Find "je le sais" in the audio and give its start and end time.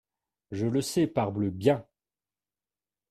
0.49-1.05